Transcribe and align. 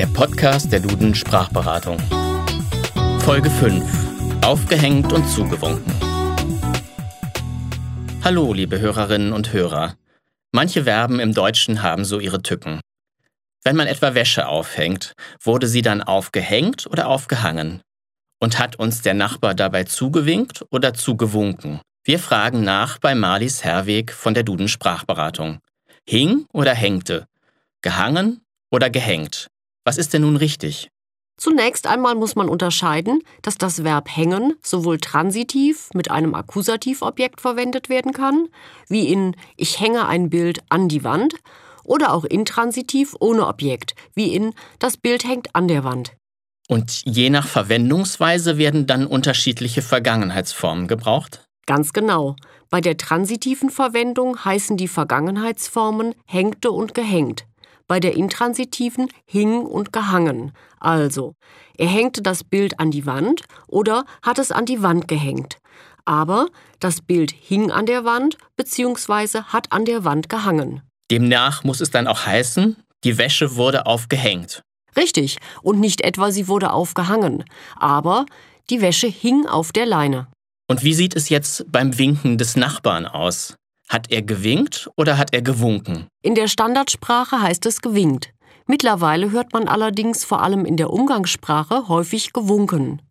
Der 0.00 0.06
Podcast 0.06 0.72
der 0.72 0.80
Duden 0.80 1.14
Sprachberatung. 1.14 1.98
Folge 3.18 3.50
5. 3.50 3.84
Aufgehängt 4.42 5.12
und 5.12 5.28
zugewunken. 5.28 5.92
Hallo, 8.24 8.54
liebe 8.54 8.80
Hörerinnen 8.80 9.34
und 9.34 9.52
Hörer. 9.52 9.96
Manche 10.52 10.84
Verben 10.84 11.20
im 11.20 11.34
Deutschen 11.34 11.82
haben 11.82 12.06
so 12.06 12.18
ihre 12.18 12.40
Tücken. 12.40 12.80
Wenn 13.62 13.76
man 13.76 13.88
etwa 13.88 14.14
Wäsche 14.14 14.48
aufhängt, 14.48 15.12
wurde 15.38 15.68
sie 15.68 15.82
dann 15.82 16.00
aufgehängt 16.00 16.86
oder 16.86 17.06
aufgehangen? 17.06 17.82
Und 18.40 18.58
hat 18.58 18.76
uns 18.76 19.02
der 19.02 19.12
Nachbar 19.12 19.54
dabei 19.54 19.84
zugewinkt 19.84 20.64
oder 20.70 20.94
zugewunken? 20.94 21.82
Wir 22.04 22.18
fragen 22.18 22.64
nach 22.64 22.96
bei 22.96 23.14
Marlies 23.14 23.64
Herweg 23.64 24.12
von 24.12 24.32
der 24.32 24.44
Duden 24.44 24.68
Sprachberatung. 24.68 25.58
Hing 26.08 26.46
oder 26.52 26.74
hängte? 26.74 27.26
Gehangen 27.82 28.40
oder 28.70 28.90
gehängt? 28.90 29.48
Was 29.84 29.98
ist 29.98 30.12
denn 30.12 30.22
nun 30.22 30.36
richtig? 30.36 30.90
Zunächst 31.36 31.86
einmal 31.86 32.14
muss 32.14 32.36
man 32.36 32.50
unterscheiden, 32.50 33.22
dass 33.40 33.56
das 33.56 33.82
Verb 33.82 34.14
hängen 34.14 34.54
sowohl 34.62 34.98
transitiv 34.98 35.88
mit 35.94 36.10
einem 36.10 36.34
Akkusativobjekt 36.34 37.40
verwendet 37.40 37.88
werden 37.88 38.12
kann, 38.12 38.48
wie 38.88 39.08
in 39.08 39.34
Ich 39.56 39.80
hänge 39.80 40.06
ein 40.06 40.28
Bild 40.28 40.60
an 40.68 40.88
die 40.88 41.02
Wand, 41.02 41.34
oder 41.82 42.12
auch 42.12 42.24
intransitiv 42.24 43.16
ohne 43.18 43.46
Objekt, 43.46 43.94
wie 44.14 44.34
in 44.34 44.52
Das 44.78 44.96
Bild 44.96 45.24
hängt 45.24 45.54
an 45.54 45.66
der 45.66 45.82
Wand. 45.82 46.12
Und 46.68 47.02
je 47.04 47.30
nach 47.30 47.46
Verwendungsweise 47.46 48.58
werden 48.58 48.86
dann 48.86 49.06
unterschiedliche 49.06 49.82
Vergangenheitsformen 49.82 50.86
gebraucht? 50.86 51.44
Ganz 51.66 51.92
genau. 51.92 52.36
Bei 52.70 52.80
der 52.80 52.96
transitiven 52.96 53.68
Verwendung 53.68 54.44
heißen 54.44 54.76
die 54.76 54.86
Vergangenheitsformen 54.86 56.14
hängte 56.24 56.70
und 56.70 56.94
gehängt. 56.94 57.44
Bei 57.88 57.98
der 57.98 58.14
intransitiven 58.14 59.08
hing 59.26 59.62
und 59.62 59.92
gehangen. 59.92 60.52
Also, 60.78 61.34
er 61.76 61.88
hängte 61.88 62.22
das 62.22 62.44
Bild 62.44 62.78
an 62.78 62.92
die 62.92 63.06
Wand 63.06 63.42
oder 63.66 64.04
hat 64.22 64.38
es 64.38 64.52
an 64.52 64.66
die 64.66 64.82
Wand 64.82 65.08
gehängt. 65.08 65.58
Aber 66.04 66.46
das 66.78 67.02
Bild 67.02 67.32
hing 67.32 67.72
an 67.72 67.86
der 67.86 68.04
Wand 68.04 68.38
bzw. 68.56 69.42
hat 69.48 69.72
an 69.72 69.84
der 69.84 70.04
Wand 70.04 70.28
gehangen. 70.28 70.82
Demnach 71.10 71.64
muss 71.64 71.80
es 71.80 71.90
dann 71.90 72.06
auch 72.06 72.24
heißen, 72.24 72.76
die 73.02 73.18
Wäsche 73.18 73.56
wurde 73.56 73.86
aufgehängt. 73.86 74.62
Richtig, 74.96 75.38
und 75.62 75.80
nicht 75.80 76.02
etwa 76.02 76.30
sie 76.30 76.46
wurde 76.46 76.72
aufgehangen, 76.72 77.44
aber 77.76 78.26
die 78.70 78.80
Wäsche 78.80 79.08
hing 79.08 79.46
auf 79.46 79.72
der 79.72 79.86
Leine. 79.86 80.28
Und 80.70 80.84
wie 80.84 80.94
sieht 80.94 81.16
es 81.16 81.30
jetzt 81.30 81.64
beim 81.72 81.98
Winken 81.98 82.38
des 82.38 82.54
Nachbarn 82.54 83.04
aus? 83.04 83.56
Hat 83.88 84.12
er 84.12 84.22
gewinkt 84.22 84.88
oder 84.94 85.18
hat 85.18 85.34
er 85.34 85.42
gewunken? 85.42 86.06
In 86.22 86.36
der 86.36 86.46
Standardsprache 86.46 87.42
heißt 87.42 87.66
es 87.66 87.80
gewinkt. 87.82 88.32
Mittlerweile 88.68 89.32
hört 89.32 89.52
man 89.52 89.66
allerdings 89.66 90.24
vor 90.24 90.42
allem 90.42 90.64
in 90.64 90.76
der 90.76 90.90
Umgangssprache 90.90 91.88
häufig 91.88 92.32
gewunken. 92.32 93.02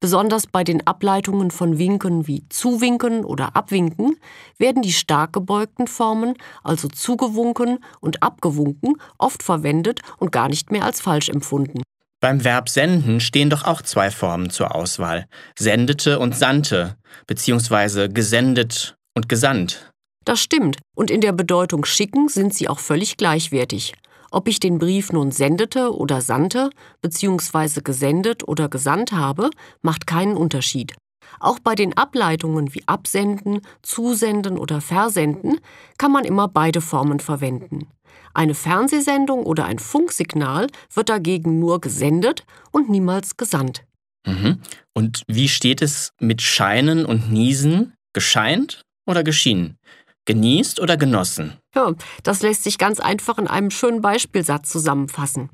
Besonders 0.00 0.46
bei 0.46 0.64
den 0.64 0.86
Ableitungen 0.86 1.50
von 1.50 1.76
Winken 1.76 2.26
wie 2.26 2.48
zuwinken 2.48 3.26
oder 3.26 3.54
abwinken 3.54 4.16
werden 4.56 4.80
die 4.80 4.92
stark 4.92 5.34
gebeugten 5.34 5.88
Formen, 5.88 6.32
also 6.62 6.88
zugewunken 6.88 7.80
und 8.00 8.22
abgewunken, 8.22 8.96
oft 9.18 9.42
verwendet 9.42 10.00
und 10.16 10.32
gar 10.32 10.48
nicht 10.48 10.72
mehr 10.72 10.86
als 10.86 11.02
falsch 11.02 11.28
empfunden. 11.28 11.82
Beim 12.24 12.42
Verb 12.42 12.70
senden 12.70 13.20
stehen 13.20 13.50
doch 13.50 13.64
auch 13.64 13.82
zwei 13.82 14.10
Formen 14.10 14.48
zur 14.48 14.74
Auswahl. 14.74 15.26
Sendete 15.58 16.18
und 16.18 16.34
sandte, 16.34 16.96
beziehungsweise 17.26 18.08
gesendet 18.08 18.96
und 19.14 19.28
gesandt. 19.28 19.92
Das 20.24 20.40
stimmt, 20.40 20.78
und 20.96 21.10
in 21.10 21.20
der 21.20 21.32
Bedeutung 21.32 21.84
schicken 21.84 22.30
sind 22.30 22.54
sie 22.54 22.66
auch 22.66 22.78
völlig 22.78 23.18
gleichwertig. 23.18 23.92
Ob 24.30 24.48
ich 24.48 24.58
den 24.58 24.78
Brief 24.78 25.12
nun 25.12 25.32
sendete 25.32 25.94
oder 25.94 26.22
sandte, 26.22 26.70
beziehungsweise 27.02 27.82
gesendet 27.82 28.48
oder 28.48 28.70
gesandt 28.70 29.12
habe, 29.12 29.50
macht 29.82 30.06
keinen 30.06 30.38
Unterschied. 30.38 30.94
Auch 31.40 31.58
bei 31.58 31.74
den 31.74 31.96
Ableitungen 31.96 32.74
wie 32.74 32.86
absenden, 32.86 33.60
zusenden 33.82 34.58
oder 34.58 34.80
versenden 34.80 35.58
kann 35.98 36.12
man 36.12 36.24
immer 36.24 36.48
beide 36.48 36.80
Formen 36.80 37.20
verwenden. 37.20 37.88
Eine 38.34 38.54
Fernsehsendung 38.54 39.44
oder 39.44 39.64
ein 39.64 39.78
Funksignal 39.78 40.66
wird 40.92 41.08
dagegen 41.08 41.60
nur 41.60 41.80
gesendet 41.80 42.44
und 42.72 42.90
niemals 42.90 43.36
gesandt. 43.36 43.84
Mhm. 44.26 44.60
Und 44.92 45.22
wie 45.28 45.48
steht 45.48 45.82
es 45.82 46.12
mit 46.18 46.42
Scheinen 46.42 47.06
und 47.06 47.30
Niesen? 47.30 47.92
Gescheint 48.12 48.82
oder 49.06 49.22
geschienen? 49.22 49.76
Genießt 50.26 50.80
oder 50.80 50.96
genossen? 50.96 51.58
Ja, 51.74 51.92
das 52.22 52.40
lässt 52.40 52.64
sich 52.64 52.78
ganz 52.78 52.98
einfach 52.98 53.36
in 53.36 53.46
einem 53.46 53.70
schönen 53.70 54.00
Beispielsatz 54.00 54.70
zusammenfassen. 54.70 55.50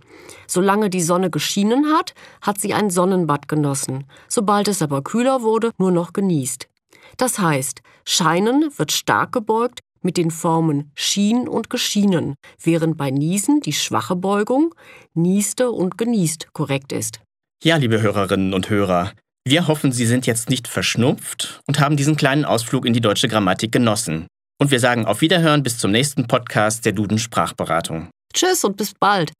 Solange 0.46 0.90
die 0.90 1.00
Sonne 1.00 1.30
geschienen 1.30 1.92
hat, 1.92 2.14
hat 2.40 2.60
sie 2.60 2.72
ein 2.72 2.90
Sonnenbad 2.90 3.48
genossen. 3.48 4.04
Sobald 4.28 4.68
es 4.68 4.80
aber 4.80 5.02
kühler 5.02 5.42
wurde, 5.42 5.72
nur 5.78 5.90
noch 5.90 6.12
genießt. 6.12 6.68
Das 7.16 7.38
heißt, 7.38 7.80
scheinen 8.04 8.70
wird 8.76 8.92
stark 8.92 9.32
gebeugt, 9.32 9.80
mit 10.02 10.16
den 10.16 10.30
Formen 10.30 10.92
schien 10.94 11.48
und 11.48 11.68
geschienen, 11.68 12.34
während 12.62 12.96
bei 12.96 13.10
Niesen 13.10 13.60
die 13.60 13.72
schwache 13.72 14.16
Beugung 14.16 14.74
nieste 15.14 15.70
und 15.70 15.98
genießt 15.98 16.52
korrekt 16.52 16.92
ist. 16.92 17.20
Ja, 17.62 17.76
liebe 17.76 18.00
Hörerinnen 18.00 18.54
und 18.54 18.70
Hörer, 18.70 19.12
wir 19.46 19.66
hoffen, 19.66 19.92
Sie 19.92 20.06
sind 20.06 20.26
jetzt 20.26 20.48
nicht 20.48 20.68
verschnupft 20.68 21.60
und 21.66 21.80
haben 21.80 21.96
diesen 21.96 22.16
kleinen 22.16 22.44
Ausflug 22.44 22.86
in 22.86 22.92
die 22.92 23.00
deutsche 23.00 23.28
Grammatik 23.28 23.72
genossen. 23.72 24.26
Und 24.60 24.70
wir 24.70 24.78
sagen 24.78 25.06
auf 25.06 25.22
Wiederhören 25.22 25.62
bis 25.62 25.78
zum 25.78 25.90
nächsten 25.90 26.26
Podcast 26.26 26.84
der 26.84 26.92
Duden 26.92 27.18
Sprachberatung. 27.18 28.10
Tschüss 28.34 28.62
und 28.62 28.76
bis 28.76 28.92
bald. 28.92 29.32